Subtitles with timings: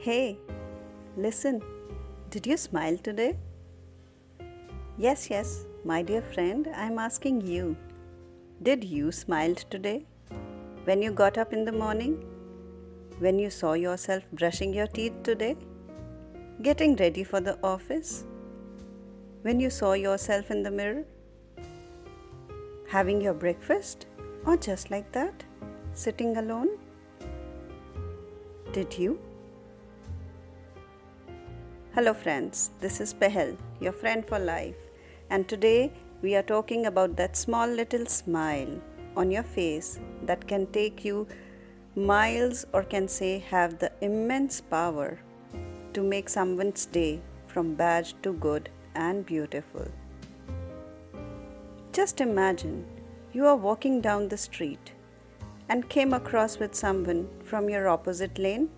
[0.00, 0.38] Hey,
[1.16, 1.60] listen,
[2.30, 3.36] did you smile today?
[4.96, 7.76] Yes, yes, my dear friend, I'm asking you.
[8.62, 10.06] Did you smile today?
[10.84, 12.24] When you got up in the morning?
[13.18, 15.56] When you saw yourself brushing your teeth today?
[16.62, 18.24] Getting ready for the office?
[19.42, 21.02] When you saw yourself in the mirror?
[22.86, 24.06] Having your breakfast?
[24.46, 25.42] Or just like that?
[25.92, 26.68] Sitting alone?
[28.72, 29.18] Did you?
[31.98, 32.70] Hello, friends.
[32.78, 34.76] This is Pehel, your friend for life,
[35.30, 35.90] and today
[36.22, 38.70] we are talking about that small little smile
[39.16, 41.26] on your face that can take you
[41.96, 45.18] miles or can say have the immense power
[45.92, 49.90] to make someone's day from bad to good and beautiful.
[51.92, 52.86] Just imagine
[53.32, 54.92] you are walking down the street
[55.68, 58.70] and came across with someone from your opposite lane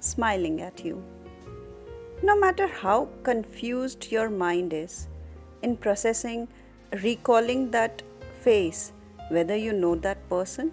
[0.00, 1.04] smiling at you.
[2.22, 5.08] No matter how confused your mind is
[5.62, 6.48] in processing,
[7.02, 8.02] recalling that
[8.42, 8.92] face,
[9.30, 10.70] whether you know that person,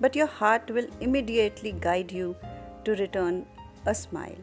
[0.00, 2.34] but your heart will immediately guide you
[2.84, 3.44] to return
[3.84, 4.40] a smile.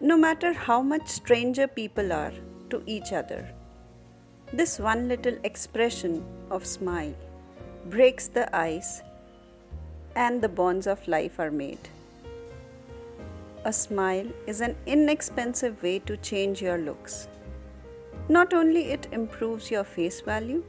[0.00, 2.32] No matter how much stranger people are
[2.70, 3.46] to each other,
[4.54, 7.14] this one little expression of smile
[7.90, 9.02] breaks the ice
[10.16, 11.90] and the bonds of life are made.
[13.62, 17.28] A smile is an inexpensive way to change your looks.
[18.30, 20.64] Not only it improves your face value,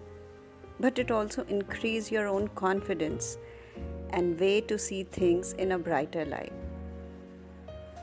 [0.77, 3.37] but it also increases your own confidence
[4.09, 6.51] and way to see things in a brighter light.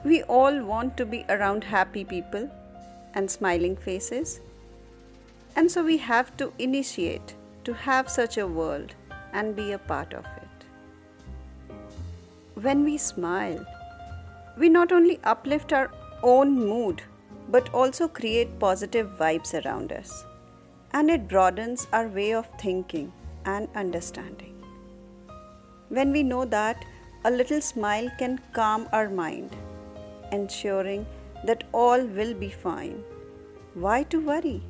[0.04, 2.50] We all want to be around happy people
[3.12, 4.40] and smiling faces.
[5.54, 8.94] And so we have to initiate to have such a world
[9.34, 11.74] and be a part of it.
[12.54, 13.66] When we smile,
[14.58, 15.90] we not only uplift our
[16.22, 17.02] own mood
[17.48, 20.24] but also create positive vibes around us.
[20.92, 23.12] And it broadens our way of thinking
[23.44, 24.54] and understanding.
[25.88, 26.84] When we know that
[27.24, 29.56] a little smile can calm our mind,
[30.32, 31.06] ensuring
[31.44, 33.02] that all will be fine,
[33.74, 34.62] why to worry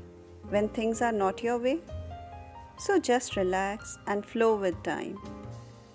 [0.48, 1.80] when things are not your way?
[2.78, 5.18] So just relax and flow with time.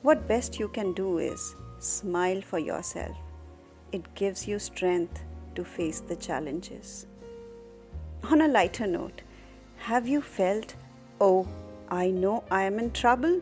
[0.02, 3.16] What best you can do is smile for yourself
[3.94, 5.24] it gives you strength
[5.56, 7.06] to face the challenges.
[8.24, 9.22] On a lighter note,
[9.78, 10.74] have you felt,
[11.22, 11.48] oh,
[11.90, 13.40] I know I am in trouble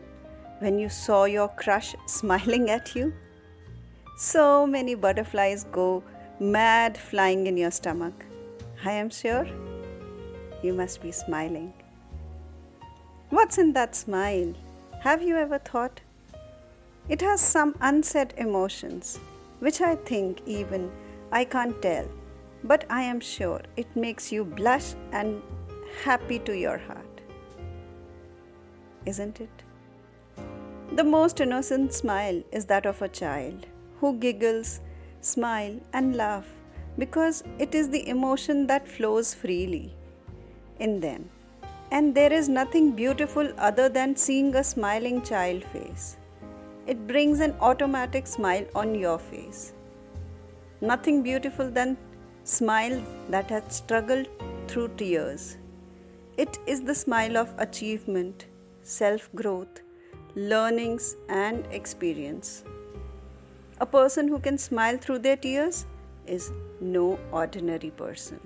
[0.58, 3.12] when you saw your crush smiling at you?
[4.18, 6.02] So many butterflies go
[6.38, 8.26] mad flying in your stomach.
[8.84, 9.46] I am sure
[10.62, 11.72] you must be smiling.
[13.30, 14.52] What's in that smile?
[15.00, 16.00] Have you ever thought?
[17.08, 19.18] It has some unsaid emotions
[19.62, 20.90] which I think even
[21.30, 22.06] I can't tell,
[22.64, 25.40] but I am sure it makes you blush and
[26.04, 27.20] happy to your heart.
[29.06, 29.62] Isn't it?
[30.96, 33.66] The most innocent smile is that of a child
[34.00, 34.80] who giggles,
[35.20, 36.48] smile, and laugh
[36.98, 39.94] because it is the emotion that flows freely
[40.80, 41.30] in them.
[41.92, 46.16] And there is nothing beautiful other than seeing a smiling child face
[46.86, 49.72] it brings an automatic smile on your face.
[50.80, 51.96] Nothing beautiful than
[52.44, 53.00] smile
[53.30, 54.28] that has struggled
[54.66, 55.58] through tears.
[56.36, 58.46] It is the smile of achievement,
[58.82, 59.80] self growth,
[60.34, 62.64] learnings, and experience.
[63.80, 65.86] A person who can smile through their tears
[66.26, 66.50] is
[66.80, 68.40] no ordinary person.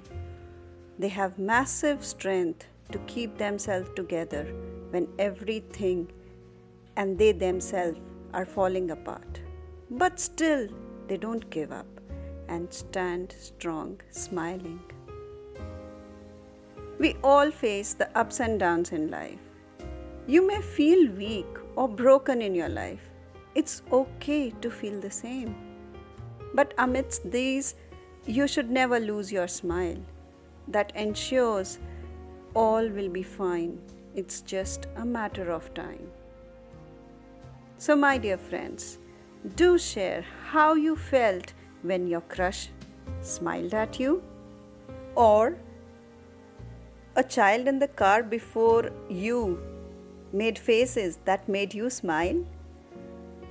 [0.98, 4.44] They have massive strength to keep themselves together
[4.90, 6.10] when everything
[6.96, 7.98] and they themselves
[8.36, 9.40] are falling apart.
[9.90, 10.68] But still,
[11.08, 11.86] they don't give up
[12.48, 14.80] and stand strong, smiling.
[16.98, 19.40] We all face the ups and downs in life.
[20.26, 21.46] You may feel weak
[21.76, 23.10] or broken in your life.
[23.54, 25.54] It's okay to feel the same.
[26.54, 27.74] But amidst these,
[28.26, 29.98] you should never lose your smile.
[30.68, 31.78] That ensures
[32.54, 33.78] all will be fine.
[34.14, 36.08] It's just a matter of time.
[37.78, 38.96] So, my dear friends,
[39.54, 41.52] do share how you felt
[41.82, 42.70] when your crush
[43.20, 44.22] smiled at you,
[45.14, 45.58] or
[47.16, 49.60] a child in the car before you
[50.32, 52.42] made faces that made you smile,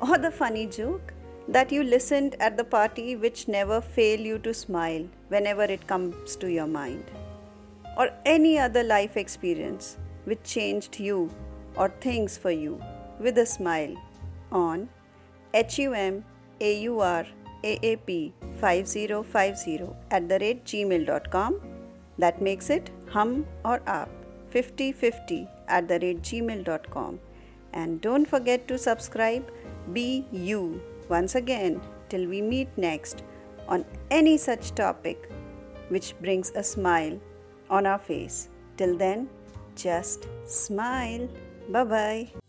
[0.01, 1.13] or the funny joke
[1.47, 6.35] that you listened at the party which never fail you to smile whenever it comes
[6.37, 7.11] to your mind,
[7.95, 11.29] or any other life experience which changed you
[11.77, 12.81] or things for you
[13.19, 13.95] with a smile
[14.51, 14.89] on
[15.53, 16.23] HUM
[16.61, 17.25] AUR
[17.63, 21.59] aap5050 at the rate gmail.com.
[22.17, 24.09] That makes it hum or aap
[24.49, 27.19] 5050 at the rate gmail.com.
[27.73, 29.51] And don't forget to subscribe.
[29.93, 33.23] Be you once again till we meet next
[33.67, 35.29] on any such topic
[35.89, 37.19] which brings a smile
[37.69, 38.49] on our face.
[38.77, 39.29] Till then,
[39.75, 41.27] just smile.
[41.69, 42.44] Bye bye.